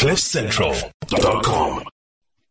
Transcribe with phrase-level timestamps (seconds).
[0.00, 1.84] CliffCentral.com.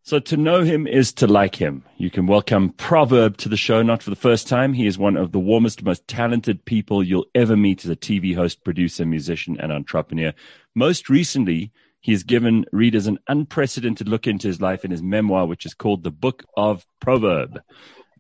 [0.04, 1.84] So to know him is to like him.
[1.98, 4.72] You can welcome Proverb to the show, not for the first time.
[4.72, 8.36] He is one of the warmest, most talented people you'll ever meet as a TV
[8.36, 10.32] host, producer, musician, and entrepreneur.
[10.76, 15.48] Most recently, he has given readers an unprecedented look into his life in his memoir,
[15.48, 17.64] which is called The Book of Proverb.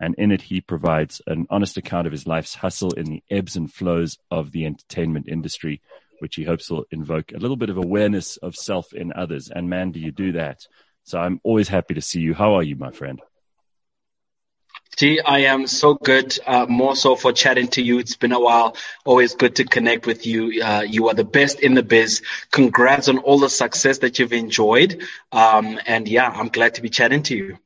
[0.01, 3.55] And in it, he provides an honest account of his life's hustle in the ebbs
[3.55, 5.81] and flows of the entertainment industry,
[6.19, 9.49] which he hopes will invoke a little bit of awareness of self in others.
[9.53, 10.59] And man, do you do that?
[11.03, 12.33] So I'm always happy to see you.
[12.33, 13.19] How are you, my friend?
[14.97, 16.37] Gee, I am so good.
[16.45, 17.99] Uh, more so for chatting to you.
[17.99, 18.75] It's been a while.
[19.05, 20.61] Always good to connect with you.
[20.61, 22.21] Uh, you are the best in the biz.
[22.51, 25.01] Congrats on all the success that you've enjoyed.
[25.31, 27.59] Um, and yeah, I'm glad to be chatting to you.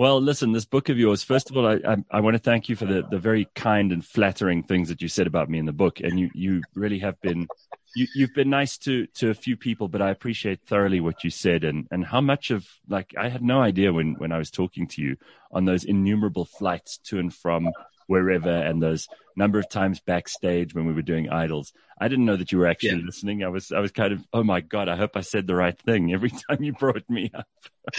[0.00, 2.70] Well, listen, this book of yours, first of all, I, I, I, want to thank
[2.70, 5.66] you for the, the very kind and flattering things that you said about me in
[5.66, 6.00] the book.
[6.00, 7.46] And you, you really have been,
[7.94, 11.28] you, you've been nice to, to a few people, but I appreciate thoroughly what you
[11.28, 14.50] said and, and how much of, like, I had no idea when, when I was
[14.50, 15.18] talking to you
[15.52, 17.68] on those innumerable flights to and from
[18.06, 21.74] wherever and those number of times backstage when we were doing idols.
[22.00, 23.04] I didn't know that you were actually yeah.
[23.04, 23.44] listening.
[23.44, 25.78] I was, I was kind of, oh my God, I hope I said the right
[25.78, 27.46] thing every time you brought me up.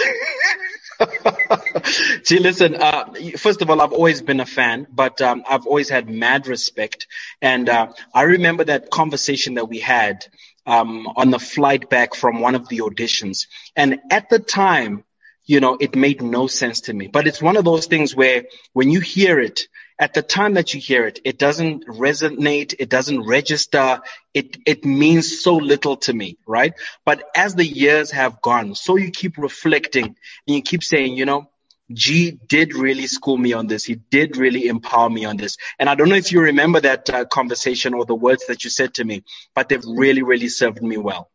[2.23, 5.89] See, listen, uh, first of all, I've always been a fan, but um, I've always
[5.89, 7.07] had mad respect.
[7.41, 10.25] And uh, I remember that conversation that we had
[10.65, 13.47] um, on the flight back from one of the auditions.
[13.75, 15.03] And at the time,
[15.45, 17.07] you know, it made no sense to me.
[17.07, 19.67] But it's one of those things where when you hear it,
[20.01, 24.01] at the time that you hear it, it doesn't resonate, it doesn't register,
[24.33, 26.73] it, it means so little to me, right?
[27.05, 30.15] But as the years have gone, so you keep reflecting and
[30.55, 31.51] you keep saying, you know,
[31.93, 33.83] G did really school me on this.
[33.83, 35.57] He did really empower me on this.
[35.77, 38.71] And I don't know if you remember that uh, conversation or the words that you
[38.71, 41.29] said to me, but they've really, really served me well.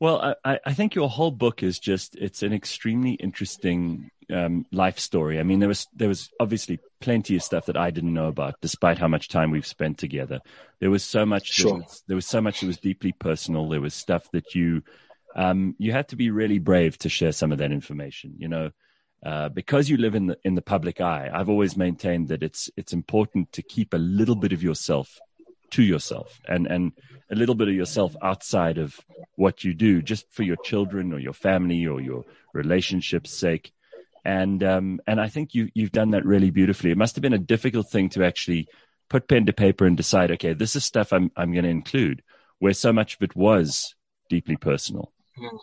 [0.00, 4.98] Well, I, I think your whole book is just, it's an extremely interesting um, life
[4.98, 5.38] story.
[5.38, 8.60] I mean, there was there was obviously plenty of stuff that I didn't know about,
[8.60, 10.40] despite how much time we've spent together.
[10.80, 11.52] There was so much.
[11.52, 11.78] Sure.
[11.78, 13.68] Was, there was so much that was deeply personal.
[13.68, 14.82] There was stuff that you
[15.36, 18.34] um, you had to be really brave to share some of that information.
[18.36, 18.70] You know,
[19.24, 21.30] uh, because you live in the in the public eye.
[21.32, 25.18] I've always maintained that it's it's important to keep a little bit of yourself
[25.70, 26.92] to yourself and and
[27.30, 28.98] a little bit of yourself outside of
[29.36, 33.72] what you do just for your children or your family or your relationship's sake
[34.24, 36.90] and um, and I think you you've done that really beautifully.
[36.90, 38.68] It must have been a difficult thing to actually
[39.08, 42.22] put pen to paper and decide, okay, this is stuff I'm I'm going to include,
[42.58, 43.94] where so much of it was
[44.28, 45.12] deeply personal.
[45.38, 45.58] Mm.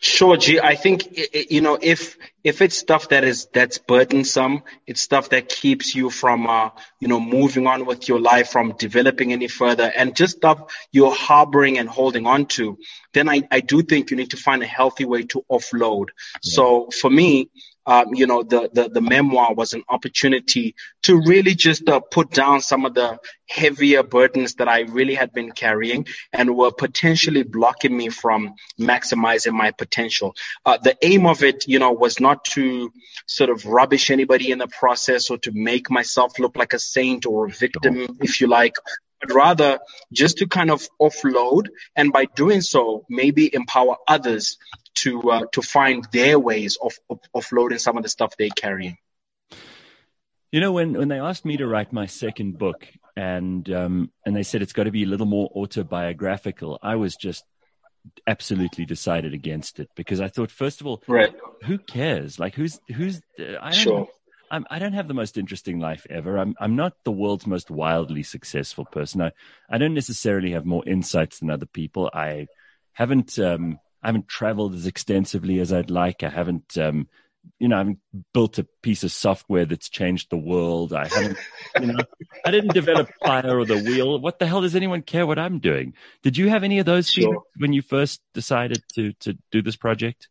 [0.00, 0.60] Sure, G.
[0.60, 1.18] I think
[1.50, 6.10] you know if if it's stuff that is that's burdensome, it's stuff that keeps you
[6.10, 6.70] from uh,
[7.00, 11.14] you know moving on with your life, from developing any further, and just stuff you're
[11.14, 12.78] harboring and holding on to.
[13.12, 16.08] Then I I do think you need to find a healthy way to offload.
[16.08, 16.38] Yeah.
[16.42, 17.50] So for me,
[17.88, 22.30] um, you know, the, the, the, memoir was an opportunity to really just uh, put
[22.30, 23.18] down some of the
[23.48, 29.54] heavier burdens that I really had been carrying and were potentially blocking me from maximizing
[29.54, 30.34] my potential.
[30.66, 32.92] Uh, the aim of it, you know, was not to
[33.26, 37.24] sort of rubbish anybody in the process or to make myself look like a saint
[37.24, 38.74] or a victim, if you like,
[39.18, 39.78] but rather
[40.12, 44.58] just to kind of offload and by doing so, maybe empower others
[45.02, 48.96] to uh, to find their ways of, of offloading some of the stuff they're carrying.
[50.52, 52.86] You know, when when they asked me to write my second book,
[53.16, 57.16] and um, and they said it's got to be a little more autobiographical, I was
[57.16, 57.44] just
[58.26, 61.34] absolutely decided against it because I thought, first of all, right.
[61.64, 62.38] who cares?
[62.38, 63.20] Like, who's who's?
[63.38, 64.08] I don't, sure.
[64.50, 66.38] I'm, I don't have the most interesting life ever.
[66.38, 69.20] I'm I'm not the world's most wildly successful person.
[69.22, 69.32] I
[69.68, 72.10] I don't necessarily have more insights than other people.
[72.12, 72.46] I
[72.92, 76.22] haven't um, I haven't traveled as extensively as I'd like.
[76.22, 77.08] I haven't, um,
[77.58, 77.98] you know, I haven't
[78.32, 80.92] built a piece of software that's changed the world.
[80.92, 81.38] I haven't,
[81.80, 82.04] you know,
[82.44, 84.20] I didn't develop fire or the wheel.
[84.20, 85.94] What the hell does anyone care what I'm doing?
[86.22, 87.42] Did you have any of those sure.
[87.56, 90.28] when you first decided to to do this project?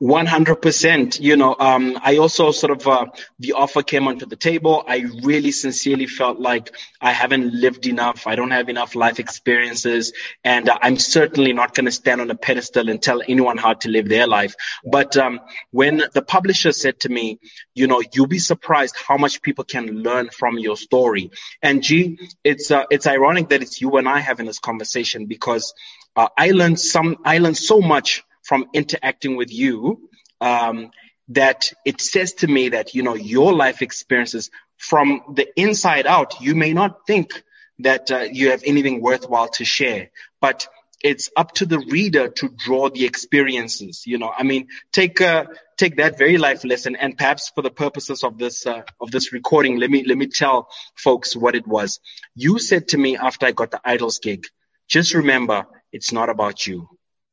[0.00, 1.20] 100%.
[1.20, 3.06] You know, um, I also sort of, uh,
[3.38, 4.84] the offer came onto the table.
[4.86, 8.26] I really sincerely felt like I haven't lived enough.
[8.26, 10.12] I don't have enough life experiences.
[10.44, 13.74] And uh, I'm certainly not going to stand on a pedestal and tell anyone how
[13.74, 14.54] to live their life.
[14.84, 15.40] But, um,
[15.70, 17.38] when the publisher said to me,
[17.74, 21.30] you know, you'll be surprised how much people can learn from your story.
[21.62, 25.74] And gee, it's, uh, it's ironic that it's you and I having this conversation because,
[26.16, 30.08] uh, I learned some, I learned so much from interacting with you
[30.40, 30.90] um,
[31.28, 36.40] that it says to me that you know your life experiences from the inside out
[36.40, 37.42] you may not think
[37.80, 40.10] that uh, you have anything worthwhile to share
[40.40, 40.68] but
[41.04, 44.06] it's up to the reader to draw the experiences.
[44.06, 45.44] You know, I mean, take uh,
[45.76, 49.30] take that very life lesson, and perhaps for the purposes of this uh, of this
[49.32, 52.00] recording, let me let me tell folks what it was.
[52.34, 54.46] You said to me after I got the Idols gig,
[54.88, 56.88] just remember, it's not about you,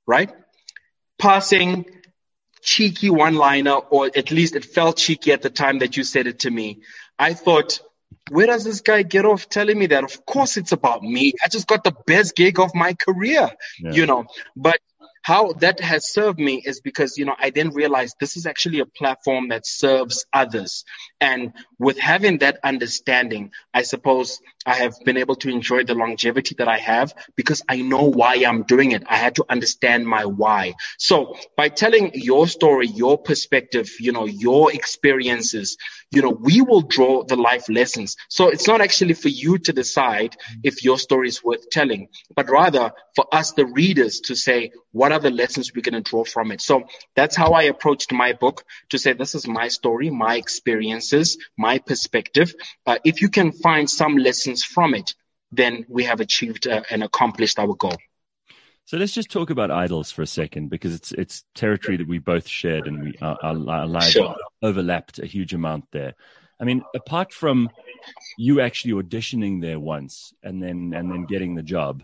[0.06, 0.30] right?
[1.22, 1.86] Passing
[2.62, 6.28] cheeky one liner, or at least it felt cheeky at the time that you said
[6.28, 6.82] it to me.
[7.18, 7.80] I thought
[8.30, 10.04] where does this guy get off telling me that?
[10.04, 11.34] Of course it's about me.
[11.44, 13.92] I just got the best gig of my career, yeah.
[13.92, 14.26] you know.
[14.56, 14.80] But
[15.24, 18.80] how that has served me is because, you know, I then realized this is actually
[18.80, 20.84] a platform that serves others.
[21.22, 26.56] And with having that understanding, I suppose I have been able to enjoy the longevity
[26.58, 29.04] that I have because I know why I'm doing it.
[29.08, 30.74] I had to understand my why.
[30.98, 35.78] So by telling your story, your perspective, you know, your experiences,
[36.12, 38.18] you know, we will draw the life lessons.
[38.28, 42.50] So it's not actually for you to decide if your story is worth telling, but
[42.50, 46.24] rather for us, the readers to say, what are the lessons we're going to draw
[46.24, 46.62] from it?
[46.62, 46.84] So
[47.16, 50.36] that's how I approached my book to say, this is my story, my
[51.12, 52.54] experiences, my perspective.
[52.86, 55.16] Uh, if you can find some lessons from it,
[55.52, 57.98] then we have achieved uh, and accomplished our goal.
[58.86, 62.20] So let's just talk about idols for a second because it's it's territory that we
[62.20, 64.36] both shared and we our, our lives sure.
[64.62, 66.14] overlapped a huge amount there.
[66.60, 67.70] I mean, apart from
[68.38, 72.04] you actually auditioning there once and then and then getting the job,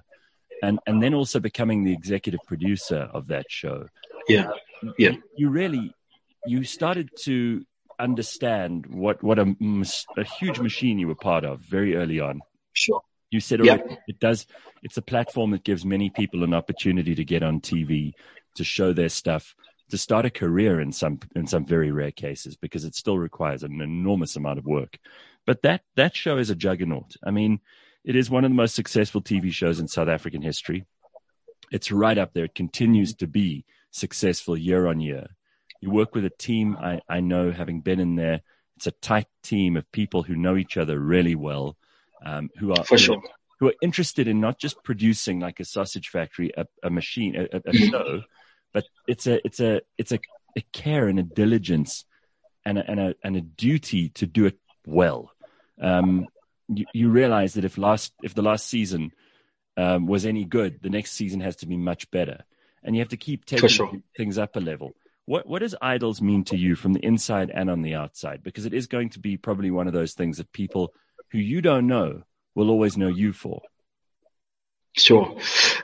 [0.61, 3.87] and and then also becoming the executive producer of that show.
[4.29, 4.51] Yeah,
[4.97, 5.11] yeah.
[5.11, 5.93] You, you really
[6.45, 7.65] you started to
[7.99, 9.55] understand what what a,
[10.17, 12.41] a huge machine you were part of very early on.
[12.73, 13.01] Sure.
[13.31, 13.85] You said yep.
[13.89, 14.45] Oh, it does.
[14.83, 18.13] It's a platform that gives many people an opportunity to get on TV,
[18.55, 19.55] to show their stuff,
[19.89, 23.63] to start a career in some in some very rare cases, because it still requires
[23.63, 24.97] an enormous amount of work.
[25.45, 27.15] But that that show is a juggernaut.
[27.23, 27.59] I mean,
[28.05, 30.85] it is one of the most successful TV shows in South African history.
[31.71, 32.45] It's right up there.
[32.45, 35.27] It continues to be successful year on year.
[35.79, 36.75] You work with a team.
[36.79, 38.41] I, I know, having been in there,
[38.75, 41.77] it's a tight team of people who know each other really well
[42.25, 43.21] um, who are for sure
[43.59, 47.61] who are interested in not just producing like a sausage factory, a, a machine, a,
[47.65, 48.21] a show,
[48.73, 50.19] but it's a it's a it's a,
[50.55, 52.05] a care and a diligence
[52.65, 55.31] and a, and a and a duty to do it well.
[55.81, 56.27] Um,
[56.67, 59.11] you, you realize that if last if the last season
[59.75, 62.43] um, was any good, the next season has to be much better,
[62.83, 63.91] and you have to keep taking sure.
[64.15, 64.93] things up a level.
[65.27, 68.43] What what does idols mean to you from the inside and on the outside?
[68.43, 70.93] Because it is going to be probably one of those things that people
[71.31, 72.23] who you don't know
[72.55, 73.61] will always know you for.
[74.95, 75.37] Sure.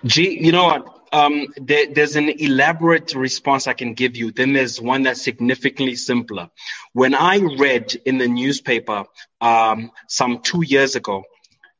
[0.05, 0.99] G, you know what?
[1.11, 4.31] Um, there, there's an elaborate response I can give you.
[4.31, 6.49] Then there's one that's significantly simpler.
[6.93, 9.03] When I read in the newspaper
[9.41, 11.25] um, some two years ago,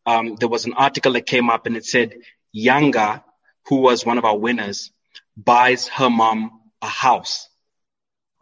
[0.06, 2.14] um, there was an article that came up and it said
[2.54, 3.24] Yanga,
[3.68, 4.92] who was one of our winners,
[5.38, 7.48] buys her mom a house.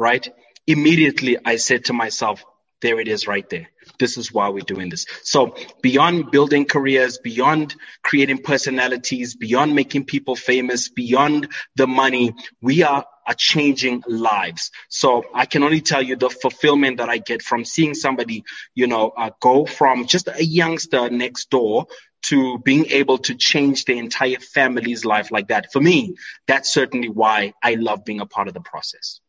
[0.02, 0.28] Right?
[0.66, 2.44] Immediately, I said to myself,
[2.82, 3.70] there it is right there.
[4.00, 5.06] This is why we're doing this.
[5.22, 12.82] So beyond building careers, beyond creating personalities, beyond making people famous, beyond the money, we
[12.82, 14.72] are, are changing lives.
[14.90, 18.44] So I can only tell you the fulfillment that I get from seeing somebody,
[18.74, 21.86] you know, uh, go from just a youngster next door
[22.24, 25.72] to being able to change the entire family's life like that.
[25.72, 26.16] For me,
[26.48, 29.21] that's certainly why I love being a part of the process.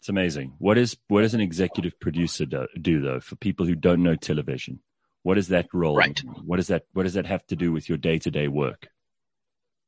[0.00, 0.54] It's amazing.
[0.58, 4.16] What is what does an executive producer do, do though for people who don't know
[4.16, 4.80] television?
[5.22, 5.94] What is that role?
[5.94, 6.18] Right.
[6.42, 8.88] What does that what does that have to do with your day to day work?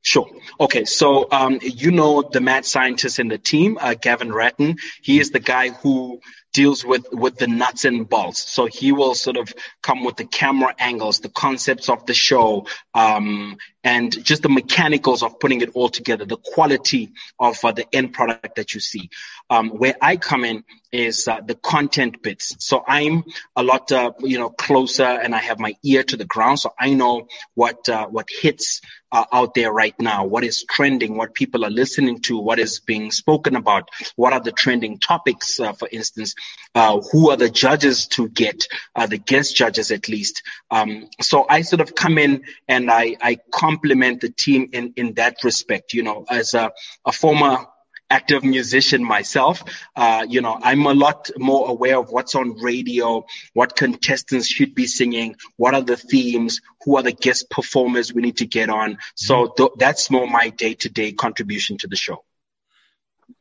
[0.02, 0.28] Sure.
[0.60, 0.84] Okay.
[0.84, 5.30] So, um, you know, the mad scientist in the team, uh, Gavin Wratten, he is
[5.30, 6.20] the guy who
[6.52, 8.52] deals with, with the nuts and bolts.
[8.52, 12.66] So he will sort of come with the camera angles, the concepts of the show,
[12.94, 17.86] um, and just the mechanicals of putting it all together, the quality of uh, the
[17.92, 19.10] end product that you see.
[19.50, 22.54] Um, where I come in is uh, the content bits.
[22.58, 23.24] So I'm
[23.56, 26.60] a lot, uh, you know, closer and I have my ear to the ground.
[26.60, 31.16] So I know what, uh, what hits uh, out there right now, what is trending,
[31.16, 35.60] what people are listening to, what is being spoken about, what are the trending topics,
[35.60, 36.34] uh, for instance,
[36.74, 40.42] uh, who are the judges to get, uh, the guest judges at least.
[40.70, 45.14] Um, so I sort of come in and I, I complement the team in, in
[45.14, 46.72] that respect, you know, as a,
[47.04, 47.66] a former
[48.12, 49.62] active musician myself,
[49.96, 54.74] uh, you know, I'm a lot more aware of what's on radio, what contestants should
[54.74, 58.68] be singing, what are the themes, who are the guest performers we need to get
[58.68, 58.98] on.
[59.14, 62.22] So th- that's more my day to day contribution to the show.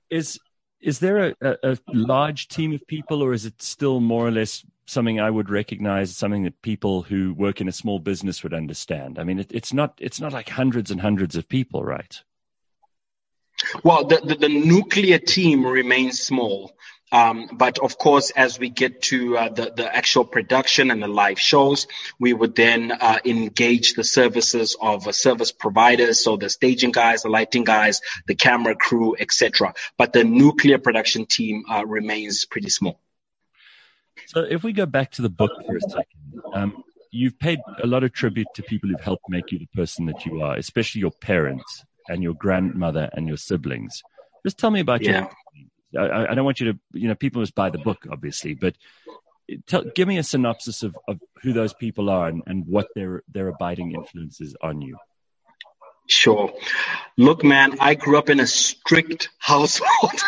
[0.10, 0.40] Is
[0.82, 4.32] is there a, a, a, large team of people, or is it still more or
[4.32, 8.54] less something I would recognize, something that people who work in a small business would
[8.54, 9.20] understand?
[9.20, 12.22] I mean, it, it's not it's not like hundreds and hundreds of people, right?
[13.84, 16.74] Well, the, the, the nuclear team remains small.
[17.12, 21.08] Um, but of course, as we get to uh, the, the actual production and the
[21.08, 21.88] live shows,
[22.20, 27.24] we would then uh, engage the services of uh, service providers, so the staging guys,
[27.24, 29.74] the lighting guys, the camera crew, etc.
[29.98, 33.00] But the nuclear production team uh, remains pretty small.
[34.28, 37.88] So, if we go back to the book for a second, um, you've paid a
[37.88, 41.02] lot of tribute to people who've helped make you the person that you are, especially
[41.02, 44.02] your parents and your grandmother and your siblings.
[44.44, 45.22] Just tell me about yeah.
[45.22, 45.32] your.
[45.98, 48.76] I, I, don't want you to, you know, people must buy the book, obviously, but
[49.68, 53.24] tell, give me a synopsis of, of who those people are and, and what their
[53.32, 54.98] their abiding influences on you.
[56.08, 56.52] Sure.
[57.18, 60.20] Look, man, I grew up in a strict household.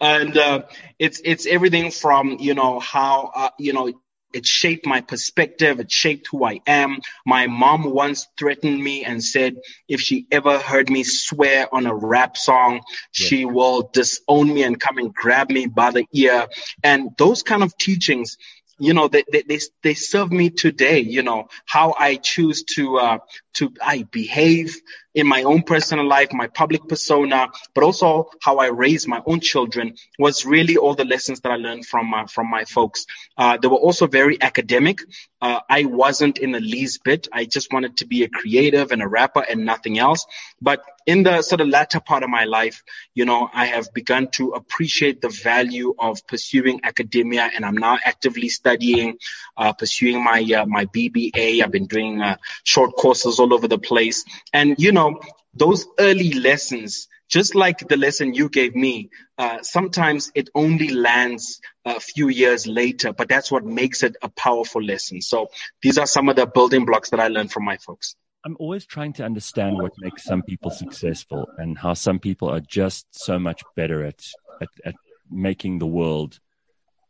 [0.00, 0.62] and uh,
[0.98, 3.92] it's it's everything from, you know, how uh, you know,
[4.32, 5.80] it shaped my perspective.
[5.80, 7.00] It shaped who I am.
[7.26, 9.56] My mom once threatened me and said
[9.88, 12.80] if she ever heard me swear on a rap song, yeah.
[13.12, 16.46] she will disown me and come and grab me by the ear.
[16.82, 18.36] And those kind of teachings,
[18.78, 22.98] you know, they, they, they, they serve me today, you know, how I choose to,
[22.98, 23.18] uh,
[23.54, 24.76] to, I behave,
[25.14, 29.40] in my own personal life, my public persona, but also how I raised my own
[29.40, 33.06] children was really all the lessons that I learned from uh, from my folks.
[33.36, 35.00] Uh, they were also very academic.
[35.42, 37.28] Uh, I wasn't in the least bit.
[37.32, 40.26] I just wanted to be a creative and a rapper and nothing else.
[40.60, 44.28] But in the sort of latter part of my life, you know, I have begun
[44.32, 49.16] to appreciate the value of pursuing academia, and I'm now actively studying,
[49.56, 51.62] uh, pursuing my uh, my BBA.
[51.62, 55.20] I've been doing uh, short courses all over the place, and you know know,
[55.54, 61.60] those early lessons, just like the lesson you gave me, uh, sometimes it only lands
[61.84, 65.20] a few years later, but that's what makes it a powerful lesson.
[65.20, 65.48] So
[65.82, 68.16] these are some of the building blocks that I learned from my folks.
[68.44, 72.60] I'm always trying to understand what makes some people successful and how some people are
[72.60, 74.24] just so much better at,
[74.62, 74.94] at, at
[75.30, 76.40] making the world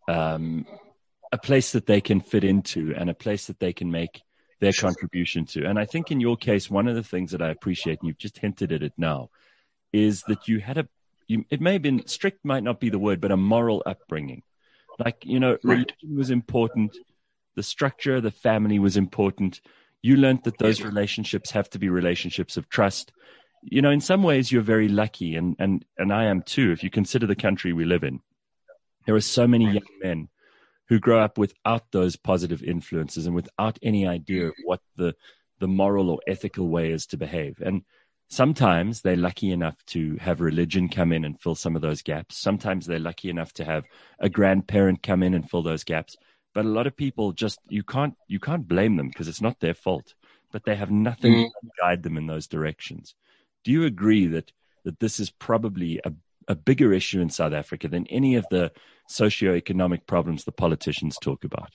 [0.08, 0.66] um,
[1.30, 4.22] a place that they can fit into and a place that they can make
[4.60, 5.64] their contribution to.
[5.64, 8.18] And I think in your case, one of the things that I appreciate, and you've
[8.18, 9.30] just hinted at it now,
[9.92, 10.88] is that you had a,
[11.26, 14.42] you, it may have been strict, might not be the word, but a moral upbringing.
[14.98, 16.96] Like, you know, religion was important.
[17.56, 19.60] The structure, the family was important.
[20.02, 23.12] You learned that those relationships have to be relationships of trust.
[23.62, 26.84] You know, in some ways, you're very lucky, and, and, and I am too, if
[26.84, 28.20] you consider the country we live in.
[29.06, 30.28] There are so many young men
[30.90, 35.14] who grow up without those positive influences and without any idea of what the
[35.60, 37.60] the moral or ethical way is to behave.
[37.64, 37.82] And
[38.28, 42.38] sometimes they're lucky enough to have religion come in and fill some of those gaps.
[42.38, 43.84] Sometimes they're lucky enough to have
[44.18, 46.16] a grandparent come in and fill those gaps.
[46.54, 49.60] But a lot of people just you can't you can't blame them because it's not
[49.60, 50.14] their fault.
[50.50, 51.44] But they have nothing mm.
[51.44, 53.14] to guide them in those directions.
[53.62, 54.50] Do you agree that
[54.84, 56.12] that this is probably a
[56.50, 58.72] a bigger issue in South Africa than any of the
[59.08, 61.70] socioeconomic problems the politicians talk about.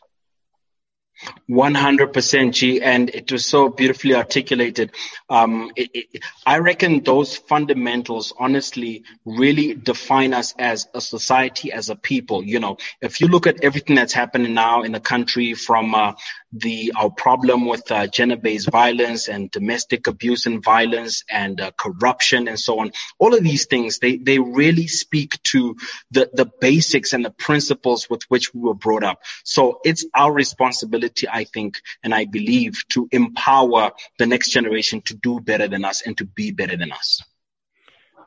[1.50, 4.92] 100% G, and it was so beautifully articulated.
[5.30, 11.90] Um, it, it, I reckon those fundamentals honestly really define us as a society, as
[11.90, 12.44] a people.
[12.44, 16.14] You know, if you look at everything that's happening now in the country from uh,
[16.58, 22.48] the our problem with uh, gender-based violence and domestic abuse and violence and uh, corruption
[22.48, 22.92] and so on.
[23.20, 25.76] All of these things they they really speak to
[26.12, 29.22] the the basics and the principles with which we were brought up.
[29.44, 35.14] So it's our responsibility, I think, and I believe, to empower the next generation to
[35.14, 37.22] do better than us and to be better than us.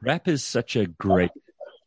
[0.03, 1.31] Rap is such a great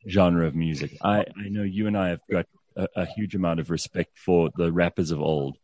[0.07, 0.97] genre of music.
[1.01, 2.45] I, I know you and I have got
[2.75, 5.57] a, a huge amount of respect for the rappers of old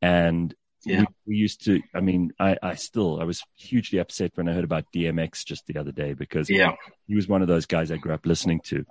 [0.00, 1.00] and yeah.
[1.00, 4.52] we, we, used to, I mean, I, I still, I was hugely upset when I
[4.52, 6.74] heard about DMX just the other day because yeah.
[7.06, 8.84] he was one of those guys I grew up listening to.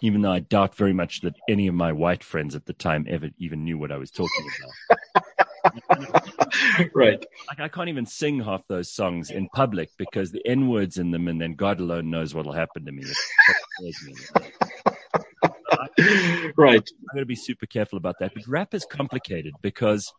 [0.00, 3.06] Even though I doubt very much that any of my white friends at the time
[3.08, 5.22] ever even knew what I was talking about.
[6.94, 7.24] right.
[7.48, 11.12] Like I can't even sing half those songs in public because the N words in
[11.12, 13.04] them, and then God alone knows what will happen to me.
[16.56, 16.90] right.
[16.90, 18.32] I'm going to be super careful about that.
[18.34, 20.12] But rap is complicated because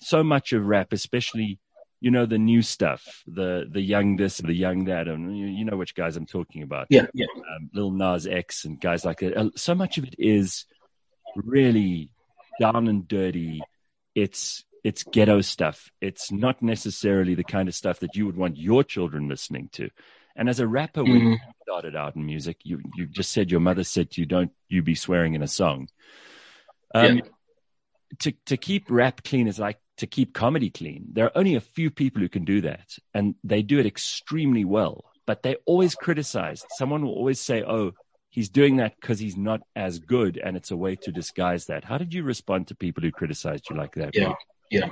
[0.00, 1.58] so much of rap, especially
[2.00, 5.64] you know the new stuff, the the young this, the young that, and you, you
[5.64, 6.86] know which guys I'm talking about.
[6.88, 7.26] Yeah, yeah.
[7.56, 9.36] Um, Lil Nas X and guys like that.
[9.36, 10.64] Uh, so much of it is
[11.36, 12.10] really
[12.58, 13.60] down and dirty.
[14.14, 15.90] It's it's ghetto stuff.
[16.00, 19.90] It's not necessarily the kind of stuff that you would want your children listening to.
[20.36, 21.32] And as a rapper, when mm-hmm.
[21.32, 24.52] you started out in music, you you just said your mother said to you, "Don't
[24.68, 25.88] you be swearing in a song."
[26.94, 27.22] Um, yeah.
[28.20, 31.02] To to keep rap clean is like to keep comedy clean.
[31.12, 34.64] There are only a few people who can do that, and they do it extremely
[34.64, 34.96] well.
[35.26, 36.66] but they always criticized.
[36.80, 37.92] Someone will always say, "Oh,
[38.30, 41.84] he's doing that because he's not as good, and it's a way to disguise that."
[41.84, 44.10] How did you respond to people who criticized you like that?
[44.14, 44.34] Yeah,
[44.70, 44.90] yeah.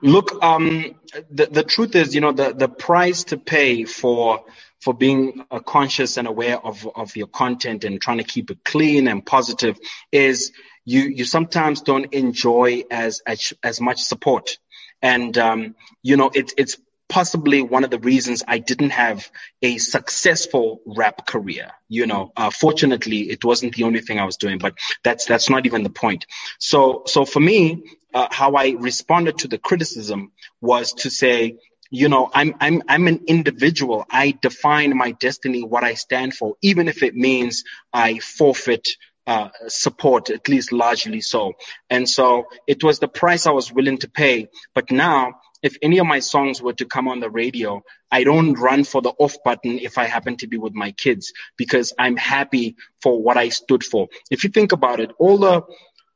[0.00, 0.94] Look, um,
[1.30, 4.44] the the truth is, you know, the the price to pay for
[4.80, 8.64] for being uh, conscious and aware of of your content and trying to keep it
[8.64, 9.78] clean and positive
[10.10, 10.52] is
[10.84, 14.58] you you sometimes don't enjoy as as, as much support,
[15.02, 16.76] and um, you know, it's it's
[17.08, 19.30] possibly one of the reasons I didn't have
[19.62, 21.70] a successful rap career.
[21.88, 25.50] You know, uh, fortunately, it wasn't the only thing I was doing, but that's that's
[25.50, 26.26] not even the point.
[26.58, 31.58] So so for me, uh, how I responded to the criticism was to say,
[31.90, 34.04] you know, I'm I'm I'm an individual.
[34.10, 38.88] I define my destiny, what I stand for, even if it means I forfeit
[39.26, 41.54] uh, support, at least largely so.
[41.90, 44.48] And so it was the price I was willing to pay.
[44.74, 48.52] But now if any of my songs were to come on the radio, I don't
[48.52, 52.18] run for the off button if I happen to be with my kids because I'm
[52.18, 54.08] happy for what I stood for.
[54.30, 55.62] If you think about it, all the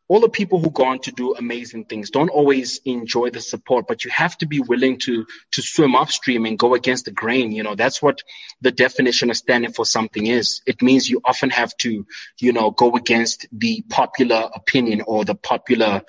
[0.09, 3.87] all the people who go on to do amazing things don't always enjoy the support,
[3.87, 7.53] but you have to be willing to to swim upstream and go against the grain.
[7.53, 8.23] You know, that's what
[8.61, 10.62] the definition of standing for something is.
[10.67, 12.07] It means you often have to,
[12.41, 16.03] you know, go against the popular opinion or the popular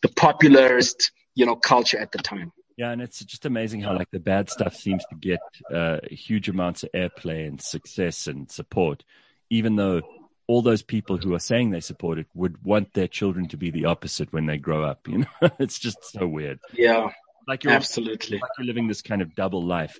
[0.00, 2.52] the popularist, you know, culture at the time.
[2.78, 5.40] Yeah, and it's just amazing how like the bad stuff seems to get
[5.72, 9.04] uh, huge amounts of airplay and success and support,
[9.50, 10.00] even though
[10.46, 13.70] all those people who are saying they support it would want their children to be
[13.70, 15.06] the opposite when they grow up.
[15.08, 16.58] You know, it's just so weird.
[16.72, 17.10] Yeah,
[17.46, 19.98] like you're absolutely like you're living this kind of double life.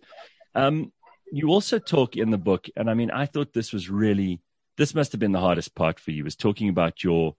[0.54, 0.92] Um,
[1.30, 4.40] you also talk in the book, and I mean, I thought this was really
[4.76, 7.36] this must have been the hardest part for you was talking about your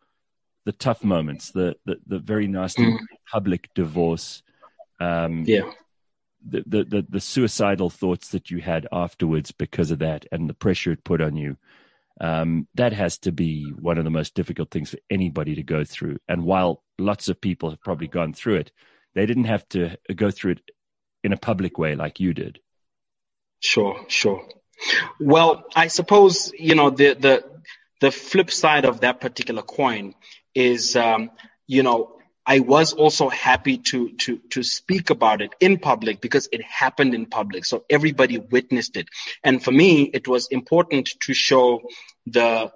[0.65, 2.97] the tough moments, the the, the very nasty mm.
[3.31, 4.43] public divorce
[5.03, 5.71] um, yeah.
[6.45, 10.53] The, the, the, the, suicidal thoughts that you had afterwards because of that and the
[10.53, 11.57] pressure it put on you.
[12.21, 15.83] Um, that has to be one of the most difficult things for anybody to go
[15.83, 16.17] through.
[16.27, 18.71] And while lots of people have probably gone through it,
[19.15, 20.61] they didn't have to go through it
[21.23, 22.59] in a public way like you did.
[23.59, 24.47] Sure, sure.
[25.19, 27.43] Well, I suppose you know the the
[28.01, 30.15] the flip side of that particular coin
[30.53, 31.31] is um,
[31.67, 36.49] you know I was also happy to, to, to speak about it in public because
[36.51, 37.63] it happened in public.
[37.63, 39.07] So everybody witnessed it.
[39.43, 41.81] And for me, it was important to show
[42.25, 42.71] the,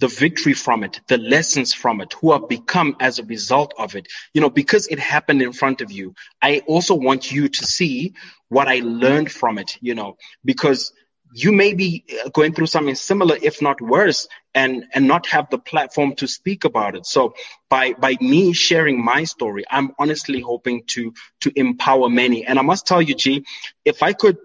[0.00, 3.94] the victory from it, the lessons from it, who have become as a result of
[3.94, 4.08] it.
[4.32, 8.14] You know, because it happened in front of you, I also want you to see
[8.48, 10.92] what I learned from it, you know, because
[11.36, 15.50] you may be uh, going through something similar, if not worse, and, and not have
[15.50, 17.06] the platform to speak about it.
[17.06, 17.34] So
[17.68, 22.46] by, by me sharing my story, I'm honestly hoping to, to empower many.
[22.46, 23.44] And I must tell you, G,
[23.84, 24.38] if I could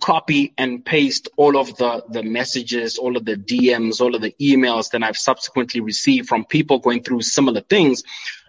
[0.00, 4.34] copy and paste all of the, the messages, all of the DMs, all of the
[4.40, 8.02] emails that I've subsequently received from people going through similar things,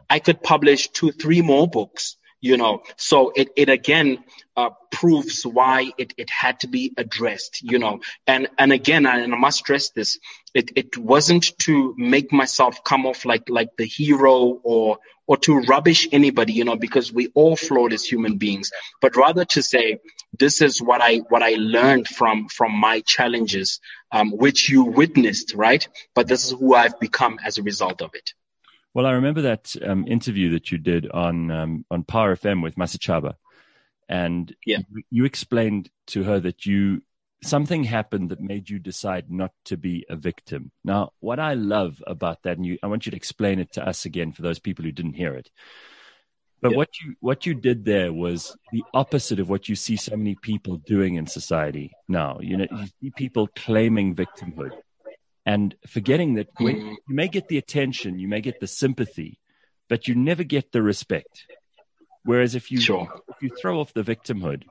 [0.09, 2.83] I could publish two, three more books you know.
[2.95, 4.23] So it, it again
[4.55, 8.01] uh, proves why it, it had to be addressed you know.
[8.27, 10.19] And and again I, and I must stress this
[10.53, 15.59] it, it wasn't to make myself come off like like the hero or or to
[15.61, 18.71] rubbish anybody you know because we all flawed as human beings.
[19.01, 19.99] But rather to say
[20.37, 23.79] this is what I what I learned from from my challenges
[24.11, 25.87] um, which you witnessed right?
[26.13, 28.33] But this is who I've become as a result of it.
[28.93, 32.75] Well, I remember that um, interview that you did on um, on Power FM with
[32.75, 33.35] Masechaba,
[34.07, 34.79] and yeah.
[35.09, 37.01] you explained to her that you
[37.45, 40.71] something happened that made you decide not to be a victim.
[40.83, 43.87] Now, what I love about that, and you, I want you to explain it to
[43.87, 45.49] us again for those people who didn't hear it.
[46.61, 46.77] But yeah.
[46.77, 50.35] what you what you did there was the opposite of what you see so many
[50.35, 52.39] people doing in society now.
[52.41, 54.71] You know, you see people claiming victimhood
[55.45, 59.37] and forgetting that when you may get the attention, you may get the sympathy,
[59.89, 61.45] but you never get the respect.
[62.23, 63.13] Whereas if you sure.
[63.27, 64.63] if you throw off the victimhood,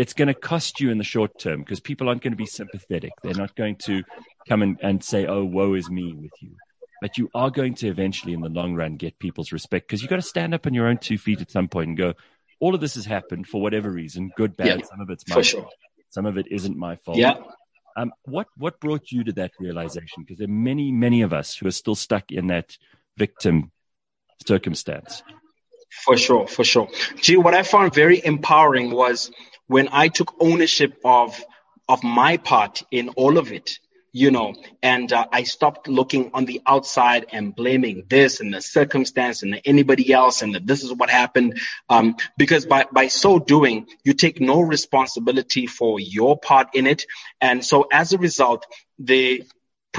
[0.00, 2.46] it's going to cost you in the short term because people aren't going to be
[2.46, 3.12] sympathetic.
[3.22, 4.02] They're not going to
[4.48, 6.56] come and, and say, "Oh, woe is me" with you.
[7.02, 10.08] But you are going to eventually, in the long run, get people's respect because you've
[10.08, 12.14] got to stand up on your own two feet at some point and go,
[12.60, 14.80] "All of this has happened for whatever reason, good, bad.
[14.80, 15.44] Yeah, some of it's my fault.
[15.44, 15.68] Sure.
[16.08, 17.18] Some of it isn't my fault.
[17.18, 17.34] Yeah.
[17.94, 20.22] Um, what what brought you to that realization?
[20.22, 22.78] Because there are many many of us who are still stuck in that
[23.18, 23.70] victim
[24.46, 25.22] circumstance.
[26.06, 26.88] For sure, for sure.
[27.16, 29.30] Gee, what I found very empowering was
[29.70, 31.40] when I took ownership of
[31.88, 33.78] of my part in all of it.
[34.12, 38.60] you know, and uh, I stopped looking on the outside and blaming this and the
[38.60, 41.60] circumstance and anybody else and that this is what happened.
[41.88, 47.06] Um, because by, by so doing, you take no responsibility for your part in it.
[47.40, 48.66] And so as a result,
[48.98, 49.44] the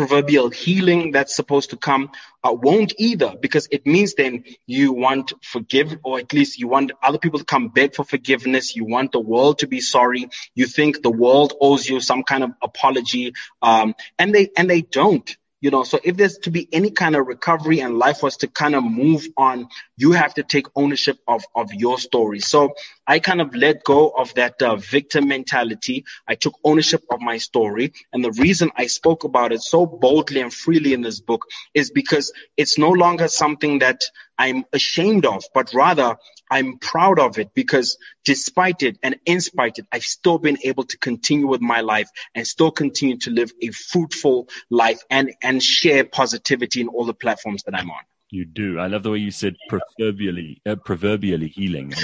[0.01, 2.09] proverbial healing that's supposed to come
[2.43, 6.91] uh, won't either because it means then you want forgive or at least you want
[7.03, 8.75] other people to come beg for forgiveness.
[8.75, 10.27] You want the world to be sorry.
[10.55, 14.81] You think the world owes you some kind of apology um, and they and they
[14.81, 18.37] don't you know, so if there's to be any kind of recovery and life was
[18.37, 22.39] to kind of move on, you have to take ownership of, of your story.
[22.39, 22.73] So
[23.05, 26.03] I kind of let go of that uh, victim mentality.
[26.27, 27.93] I took ownership of my story.
[28.11, 31.45] And the reason I spoke about it so boldly and freely in this book
[31.75, 34.01] is because it's no longer something that
[34.39, 36.17] I'm ashamed of, but rather
[36.51, 40.83] I'm proud of it because despite it and in spite it, I've still been able
[40.83, 45.63] to continue with my life and still continue to live a fruitful life and, and
[45.63, 48.01] share positivity in all the platforms that I'm on.
[48.29, 48.79] You do.
[48.79, 51.93] I love the way you said proverbially, uh, proverbially healing.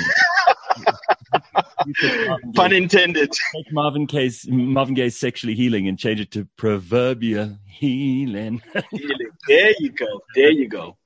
[2.55, 3.31] Pun intended.
[3.53, 8.61] Take Marvin Gaye's Marvin Gaye's sexually healing and change it to proverbial healing.
[8.91, 9.31] healing.
[9.47, 10.21] There you go.
[10.35, 10.97] There you go.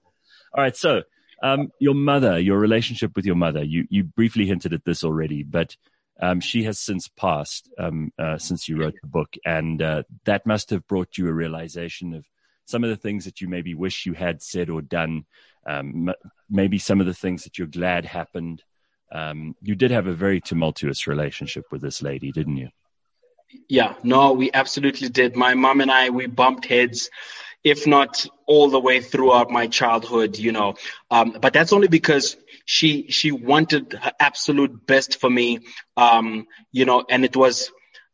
[0.54, 0.76] All right.
[0.76, 1.04] So
[1.42, 5.44] um, your mother, your relationship with your mother, you, you briefly hinted at this already,
[5.44, 5.76] but
[6.22, 9.36] um, she has since passed um, uh, since you wrote the book.
[9.46, 12.26] And uh, that must have brought you a realization of
[12.66, 15.26] some of the things that you maybe wish you had said or done,
[15.66, 16.14] um,
[16.50, 18.64] maybe some of the things that you're glad happened.
[19.12, 22.70] Um, you did have a very tumultuous relationship with this lady, didn't you?
[23.68, 25.36] Yeah, no, we absolutely did.
[25.36, 27.10] My mom and I, we bumped heads
[27.64, 30.76] if not all the way throughout my childhood, you know.
[31.10, 35.60] Um, but that's only because she she wanted her absolute best for me,
[35.98, 37.72] um, you know, and it was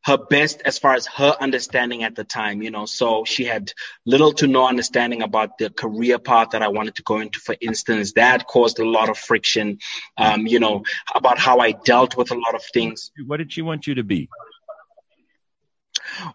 [0.07, 2.85] her best as far as her understanding at the time, you know.
[2.85, 3.73] So she had
[4.05, 7.39] little to no understanding about the career path that I wanted to go into.
[7.39, 9.79] For instance, that caused a lot of friction,
[10.17, 10.83] um, you know,
[11.13, 13.11] about how I dealt with a lot of things.
[13.25, 14.29] What did she want you to be?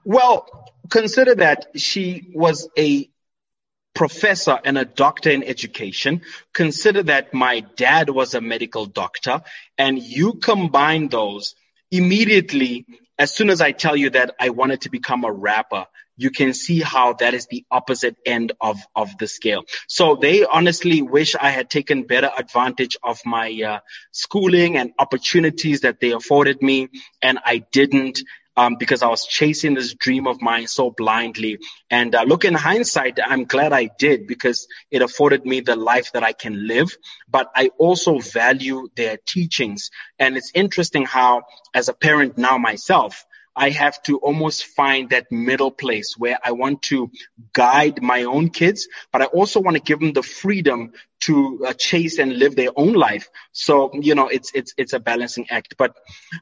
[0.05, 0.47] Well,
[0.91, 3.09] consider that she was a
[3.95, 6.23] professor and a doctor in education.
[6.53, 9.43] Consider that my dad was a medical doctor
[9.77, 11.55] and you combine those
[11.91, 12.87] immediately.
[13.19, 16.55] As soon as I tell you that I wanted to become a rapper, you can
[16.55, 19.65] see how that is the opposite end of, of the scale.
[19.89, 25.81] So they honestly wish I had taken better advantage of my uh, schooling and opportunities
[25.83, 26.89] that they afforded me.
[27.21, 28.23] And I didn't
[28.57, 31.59] um, because I was chasing this dream of mine so blindly.
[31.91, 36.13] And uh, look, in hindsight, I'm glad I did because it afforded me the life
[36.13, 36.97] that I can live.
[37.29, 39.91] But I also value their teachings.
[40.19, 41.43] And it's interesting how,
[41.75, 46.53] as a parent now myself, I have to almost find that middle place where I
[46.53, 47.11] want to
[47.53, 51.73] guide my own kids, but I also want to give them the freedom to uh,
[51.75, 53.29] chase and live their own life.
[53.53, 55.75] So, you know, it's, it's, it's a balancing act.
[55.77, 55.95] But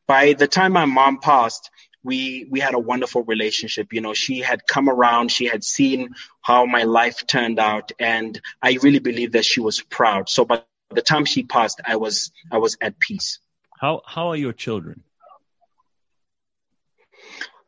[0.07, 1.71] by the time my mom passed,
[2.03, 3.93] we we had a wonderful relationship.
[3.93, 6.11] You know, she had come around, she had seen
[6.41, 10.29] how my life turned out, and I really believe that she was proud.
[10.29, 13.39] So by the time she passed, I was I was at peace.
[13.79, 15.03] How how are your children?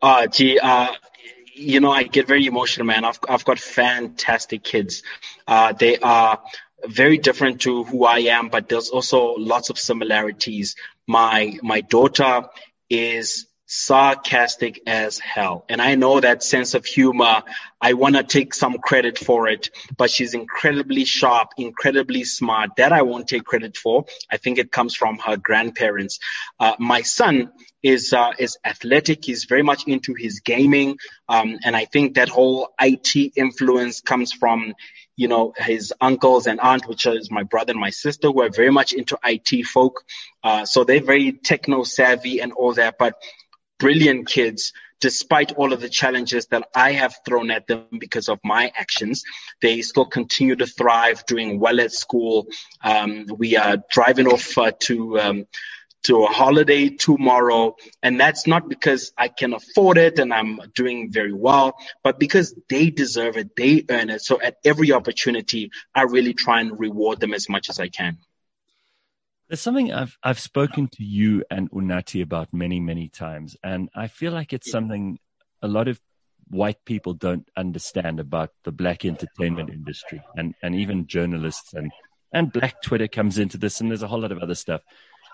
[0.00, 0.92] Uh, gee, uh,
[1.54, 3.04] you know, I get very emotional, man.
[3.04, 5.02] I've I've got fantastic kids.
[5.46, 6.40] Uh, they are
[6.84, 10.74] very different to who I am, but there's also lots of similarities.
[11.06, 12.48] My my daughter
[12.90, 15.64] is sarcastic as hell.
[15.66, 17.42] And I know that sense of humor.
[17.80, 22.76] I want to take some credit for it, but she's incredibly sharp, incredibly smart.
[22.76, 24.04] That I won't take credit for.
[24.30, 26.18] I think it comes from her grandparents.
[26.61, 27.50] Uh, my son
[27.82, 29.24] is uh, is athletic.
[29.24, 34.35] He's very much into his gaming, um, and I think that whole IT influence comes
[34.35, 34.74] from
[35.14, 38.48] you know, his uncles and aunt, which is my brother and my sister, who are
[38.48, 40.02] very much into IT folk.
[40.42, 42.96] Uh, so they're very techno savvy and all that.
[42.98, 43.14] But
[43.82, 48.38] brilliant kids, despite all of the challenges that I have thrown at them because of
[48.44, 49.24] my actions,
[49.60, 52.46] they still continue to thrive, doing well at school.
[52.84, 55.46] Um, we are driving off uh, to um,
[56.04, 61.10] to a holiday tomorrow, and that's not because I can afford it and I'm doing
[61.12, 64.20] very well, but because they deserve it, they earn it.
[64.22, 68.18] So at every opportunity, I really try and reward them as much as I can.
[69.52, 74.08] There's something I've I've spoken to you and Unathi about many many times, and I
[74.08, 75.18] feel like it's something
[75.60, 76.00] a lot of
[76.48, 81.92] white people don't understand about the black entertainment industry, and and even journalists and
[82.32, 84.80] and Black Twitter comes into this, and there's a whole lot of other stuff.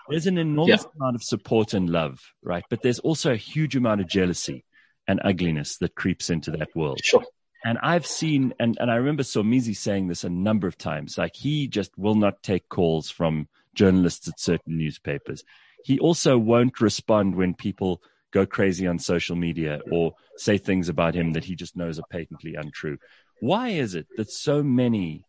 [0.09, 0.91] There's an enormous yeah.
[0.99, 2.65] amount of support and love, right?
[2.69, 4.65] But there's also a huge amount of jealousy.
[5.07, 6.99] and ugliness that creeps into that world.
[7.05, 7.23] Sure.
[7.63, 11.35] And I've seen, and, and I remember Somizi saying this a number of times, like
[11.35, 15.43] he just will not take calls from journalists at certain newspapers.
[15.83, 18.01] He also won't respond when people
[18.31, 22.05] go crazy on social media or say things about him that he just knows are
[22.09, 22.97] patently untrue.
[23.39, 25.23] Why is it that so many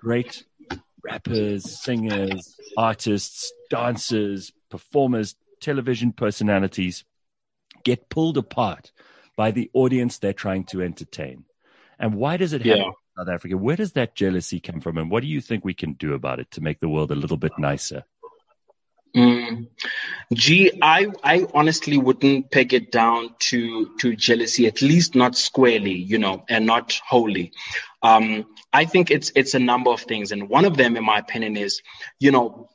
[0.00, 0.44] great
[1.02, 7.04] rappers, singers, artists, dancers, performers, television personalities
[7.84, 8.92] get pulled apart
[9.36, 11.44] by the audience they're trying to entertain?
[11.98, 12.90] And why does it happen yeah.
[13.16, 13.56] South Africa?
[13.56, 14.98] Where does that jealousy come from?
[14.98, 17.14] And what do you think we can do about it to make the world a
[17.14, 18.04] little bit nicer?
[19.16, 19.68] Mm.
[20.34, 25.94] Gee, I, I honestly wouldn't peg it down to, to jealousy, at least not squarely,
[25.94, 27.52] you know, and not wholly.
[28.02, 30.32] Um, I think it's, it's a number of things.
[30.32, 31.80] And one of them, in my opinion, is,
[32.20, 32.68] you know,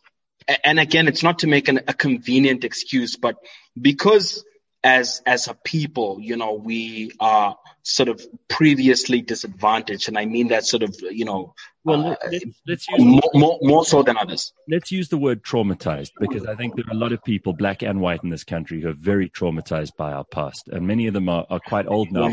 [0.63, 3.35] and again, it's not to make an, a convenient excuse, but
[3.79, 4.43] because
[4.83, 10.49] as as a people, you know, we are sort of previously disadvantaged, and I mean
[10.49, 14.17] that sort of, you know, well, uh, let's, let's use more, more, more so than
[14.17, 14.53] others.
[14.67, 17.83] Let's use the word traumatized because I think there are a lot of people, black
[17.83, 21.13] and white, in this country who are very traumatized by our past, and many of
[21.13, 22.29] them are, are quite old now.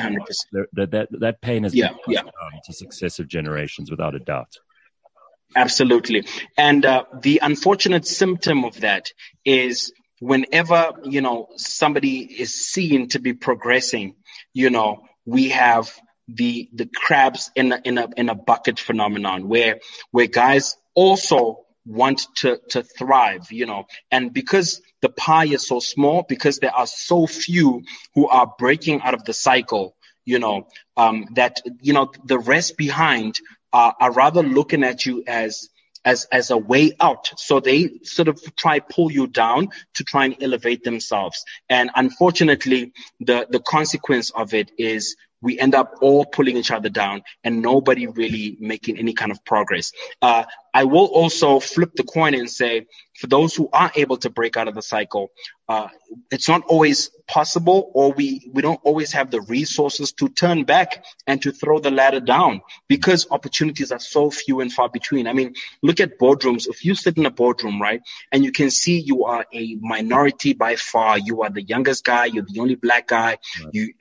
[0.72, 2.22] That that that pain has yeah, been yeah.
[2.64, 4.54] to successive generations, without a doubt.
[5.54, 9.12] Absolutely, and uh, the unfortunate symptom of that
[9.44, 14.16] is whenever, you know, somebody is seen to be progressing,
[14.52, 15.92] you know, we have
[16.28, 21.64] the, the crabs in a, in a, in a bucket phenomenon where, where guys also
[21.86, 26.74] want to, to thrive, you know, and because the pie is so small, because there
[26.74, 27.82] are so few
[28.14, 32.76] who are breaking out of the cycle, you know, um, that, you know, the rest
[32.76, 33.40] behind
[33.72, 35.68] are, are rather looking at you as,
[36.04, 37.32] as, as a way out.
[37.38, 41.44] So they sort of try pull you down to try and elevate themselves.
[41.68, 46.88] And unfortunately, the, the consequence of it is we end up all pulling each other
[46.88, 49.92] down and nobody really making any kind of progress.
[50.20, 52.86] Uh, I will also flip the coin and say,
[53.18, 55.30] for those who are able to break out of the cycle,
[55.68, 55.88] uh,
[56.30, 61.04] it's not always possible or we, we don't always have the resources to turn back
[61.26, 65.26] and to throw the ladder down because opportunities are so few and far between.
[65.26, 66.68] I mean, look at boardrooms.
[66.68, 70.52] If you sit in a boardroom, right, and you can see you are a minority
[70.52, 73.70] by far, you are the youngest guy, you're the only black guy, right.
[73.72, 73.94] you,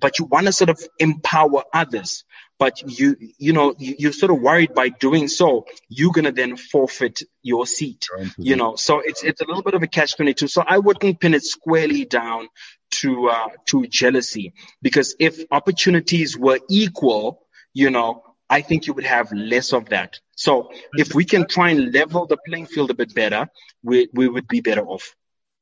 [0.00, 2.24] but you want to sort of empower others.
[2.58, 6.32] But you, you know, you, are sort of worried by doing so, you're going to
[6.32, 8.06] then forfeit your seat,
[8.38, 10.48] you know, so it's, it's a little bit of a catch 22.
[10.48, 12.48] So I wouldn't pin it squarely down
[12.92, 17.42] to, uh, to jealousy because if opportunities were equal,
[17.74, 20.20] you know, I think you would have less of that.
[20.34, 23.48] So if we can try and level the playing field a bit better,
[23.82, 25.14] we, we would be better off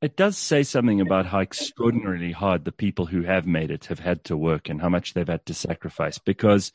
[0.05, 4.01] it does say something about how extraordinarily hard the people who have made it have
[4.01, 6.73] had to work and how much they've had to sacrifice because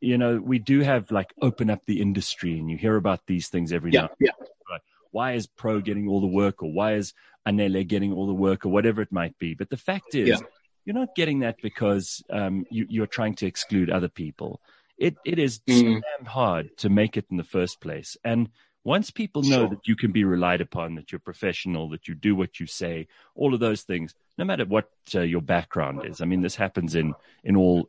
[0.00, 3.48] you know we do have like open up the industry and you hear about these
[3.48, 4.30] things every yeah, now yeah.
[5.10, 7.12] Why is pro getting all the work or why is
[7.46, 10.38] anele getting all the work or whatever it might be but the fact is yeah.
[10.86, 14.62] you're not getting that because um, you, are trying to exclude other people
[14.96, 16.00] it it is mm.
[16.00, 18.48] damn hard to make it in the first place and
[18.84, 19.68] once people know sure.
[19.70, 23.08] that you can be relied upon, that you're professional, that you do what you say,
[23.34, 26.20] all of those things, no matter what uh, your background is.
[26.20, 27.88] I mean, this happens in in all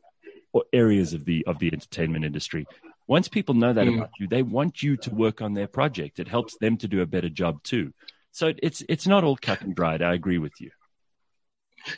[0.72, 2.66] areas of the of the entertainment industry.
[3.06, 3.96] Once people know that mm.
[3.96, 6.18] about you, they want you to work on their project.
[6.18, 7.92] It helps them to do a better job too.
[8.32, 10.02] So it's it's not all cut and dried.
[10.02, 10.70] I agree with you.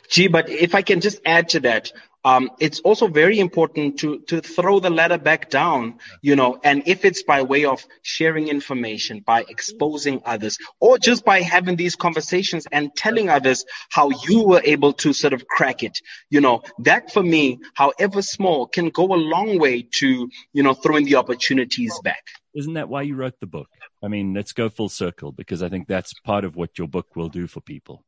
[0.09, 1.91] Gee, but if I can just add to that,
[2.25, 6.83] um, it's also very important to to throw the ladder back down, you know, and
[6.85, 11.95] if it's by way of sharing information, by exposing others, or just by having these
[11.95, 15.99] conversations and telling others how you were able to sort of crack it,
[16.29, 20.73] you know, that for me, however small, can go a long way to, you know,
[20.73, 22.25] throwing the opportunities back.
[22.53, 23.69] Isn't that why you wrote the book?
[24.03, 27.15] I mean, let's go full circle because I think that's part of what your book
[27.15, 28.03] will do for people.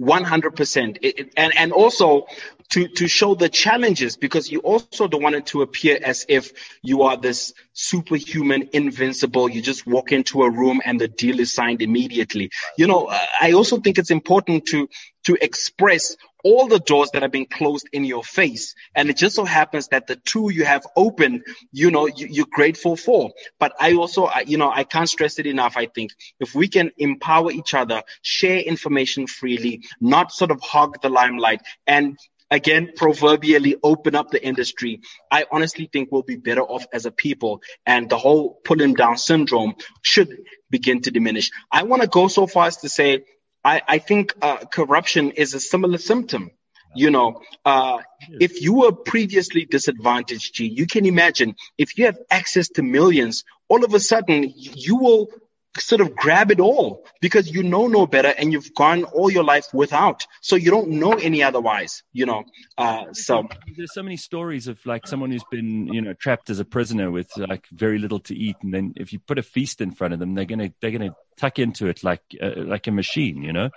[0.00, 1.30] 100%.
[1.36, 2.26] and, and also
[2.70, 6.52] to, to show the challenges because you also don't want it to appear as if
[6.82, 9.48] you are this superhuman, invincible.
[9.48, 12.50] You just walk into a room and the deal is signed immediately.
[12.76, 13.08] You know,
[13.40, 14.88] I also think it's important to,
[15.24, 18.76] to express all the doors that have been closed in your face.
[18.94, 22.46] And it just so happens that the two you have open, you know, you, are
[22.48, 23.32] grateful for.
[23.58, 25.76] But I also, you know, I can't stress it enough.
[25.76, 31.02] I think if we can empower each other, share information freely, not sort of hog
[31.02, 32.16] the limelight and
[32.48, 35.00] again, proverbially open up the industry,
[35.32, 39.18] I honestly think we'll be better off as a people and the whole pulling down
[39.18, 40.28] syndrome should
[40.70, 41.50] begin to diminish.
[41.72, 43.24] I want to go so far as to say
[43.66, 46.52] I, I think uh, corruption is a similar symptom.
[46.94, 47.98] You know, uh,
[48.40, 53.42] if you were previously disadvantaged, G, you can imagine if you have access to millions,
[53.68, 55.30] all of a sudden you will
[55.80, 59.44] sort of grab it all because you know no better and you've gone all your
[59.44, 60.26] life without.
[60.40, 62.44] So you don't know any otherwise, you know.
[62.76, 66.60] Uh, so there's so many stories of like someone who's been, you know, trapped as
[66.60, 68.56] a prisoner with like very little to eat.
[68.62, 70.90] And then if you put a feast in front of them, they're going to, they're
[70.90, 73.70] going to tuck into it like, uh, like a machine, you know?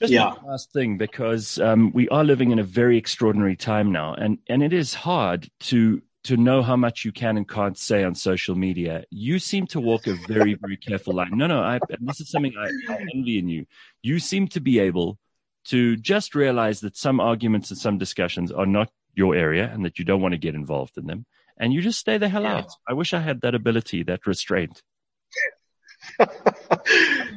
[0.00, 0.34] Just yeah.
[0.44, 4.62] last thing, because um, we are living in a very extraordinary time now, and and
[4.62, 8.54] it is hard to to know how much you can and can't say on social
[8.54, 9.04] media.
[9.10, 11.30] You seem to walk a very, very careful line.
[11.32, 13.66] No, no, I, this is something I, I envy in you.
[14.02, 15.18] You seem to be able
[15.66, 19.98] to just realize that some arguments and some discussions are not your area and that
[19.98, 21.26] you don't want to get involved in them.
[21.58, 22.70] And you just stay the hell out.
[22.86, 24.82] I wish I had that ability, that restraint.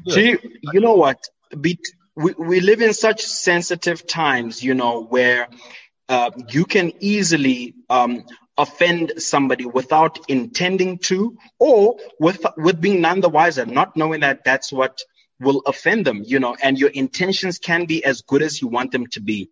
[0.08, 0.38] Gee,
[0.74, 1.18] you know what?
[1.56, 1.80] we,
[2.16, 5.48] we live in such sensitive times, you know, where
[6.08, 8.24] uh, you can easily um,
[8.60, 14.44] offend somebody without intending to, or with with being none the wiser, not knowing that
[14.44, 15.00] that's what
[15.40, 18.92] will offend them, you know, and your intentions can be as good as you want
[18.92, 19.50] them to be.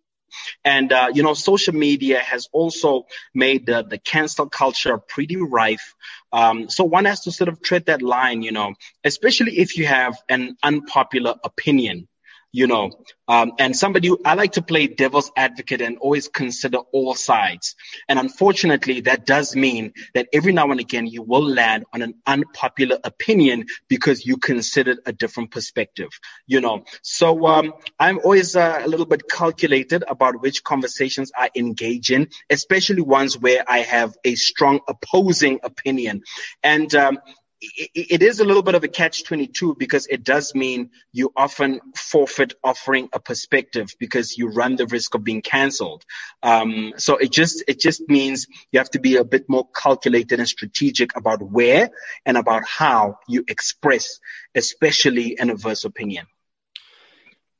[0.62, 5.94] And, uh, you know, social media has also made the, the cancel culture pretty rife.
[6.32, 9.86] Um, so one has to sort of tread that line, you know, especially if you
[9.86, 12.08] have an unpopular opinion
[12.52, 12.90] you know,
[13.26, 17.76] um, and somebody, who, I like to play devil's advocate and always consider all sides.
[18.08, 22.14] And unfortunately, that does mean that every now and again you will land on an
[22.26, 26.08] unpopular opinion because you considered a different perspective,
[26.46, 26.84] you know.
[27.02, 32.28] So, um, I'm always uh, a little bit calculated about which conversations I engage in,
[32.48, 36.22] especially ones where I have a strong opposing opinion.
[36.62, 37.18] And, um,
[37.60, 41.80] it is a little bit of a catch 22 because it does mean you often
[41.96, 46.04] forfeit offering a perspective because you run the risk of being cancelled.
[46.42, 50.38] Um, so it just, it just means you have to be a bit more calculated
[50.38, 51.90] and strategic about where
[52.24, 54.20] and about how you express,
[54.54, 56.26] especially an adverse opinion.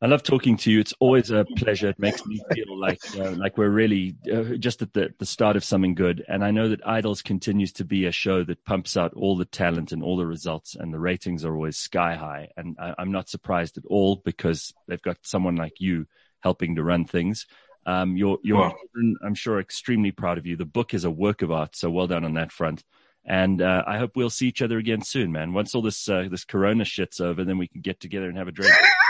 [0.01, 0.79] I love talking to you.
[0.79, 1.89] It's always a pleasure.
[1.89, 5.57] It makes me feel like uh, like we're really uh, just at the, the start
[5.57, 6.25] of something good.
[6.29, 9.45] And I know that Idols continues to be a show that pumps out all the
[9.45, 12.51] talent and all the results, and the ratings are always sky high.
[12.57, 16.07] And I, am not surprised at all because they've got someone like you
[16.41, 17.47] helping to run things.
[17.85, 18.77] Um, your your wow.
[18.79, 20.57] children, I'm sure, extremely proud of you.
[20.57, 22.85] The book is a work of art, so well done on that front.
[23.25, 25.53] And uh, I hope we'll see each other again soon, man.
[25.53, 28.47] Once all this uh, this Corona shit's over, then we can get together and have
[28.47, 28.73] a drink.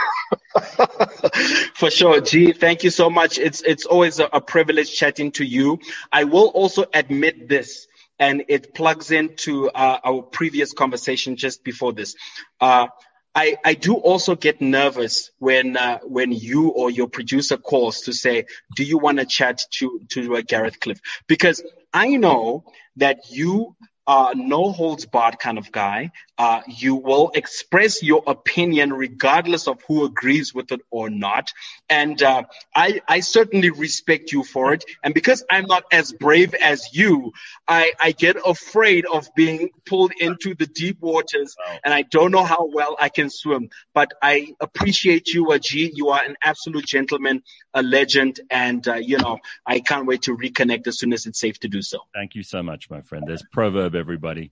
[1.75, 2.53] For sure, G.
[2.53, 3.37] Thank you so much.
[3.37, 5.79] It's it's always a, a, privilege chatting to you.
[6.11, 11.93] I will also admit this, and it plugs into uh, our previous conversation just before
[11.93, 12.15] this.
[12.59, 12.87] Uh,
[13.35, 18.13] I, I do also get nervous when uh, when you or your producer calls to
[18.13, 22.63] say, "Do you want to chat to to uh, Gareth Cliff?" Because I know
[22.97, 23.75] that you
[24.09, 26.11] are no holds barred kind of guy.
[26.39, 31.51] Uh, you will express your opinion regardless of who agrees with it or not.
[31.89, 32.43] And uh,
[32.73, 34.83] I, I certainly respect you for it.
[35.03, 37.33] And because I'm not as brave as you,
[37.67, 42.45] I, I get afraid of being pulled into the deep waters and I don't know
[42.45, 43.69] how well I can swim.
[43.93, 45.91] But I appreciate you, Ajit.
[45.93, 47.43] You are an absolute gentleman,
[47.75, 48.39] a legend.
[48.49, 51.67] And, uh, you know, I can't wait to reconnect as soon as it's safe to
[51.67, 51.99] do so.
[52.13, 53.25] Thank you so much, my friend.
[53.27, 54.51] There's proverb, everybody.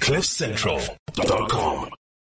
[0.00, 1.90] CliffCentral.com